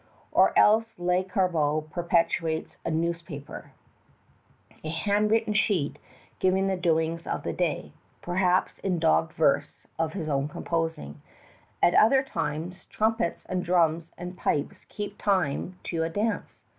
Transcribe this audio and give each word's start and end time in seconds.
Or 0.31 0.51
else 0.57 0.97
Lescarbot 0.97 1.91
perpetrates 1.91 2.75
a 2.83 2.89
newspaper, 2.89 3.71
a 4.83 4.89
handwritten 4.89 5.53
sheet 5.53 5.99
giving 6.39 6.65
the 6.65 6.75
doings 6.75 7.27
of 7.27 7.43
the 7.43 7.53
day, 7.53 7.91
perhaps 8.19 8.79
in 8.79 8.97
doggerel 8.99 9.31
verse 9.37 9.85
of 9.99 10.13
his 10.13 10.27
own 10.27 10.47
composing. 10.47 11.21
At 11.83 11.93
other 11.93 12.23
times 12.23 12.85
trumpets 12.87 13.45
and 13.45 13.63
drums 13.63 14.11
and 14.17 14.35
pipes 14.35 14.85
keep 14.85 15.19
time 15.19 15.77
to 15.83 16.01
a 16.01 16.09
dance. 16.09 16.63